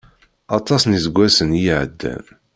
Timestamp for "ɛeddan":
1.79-2.23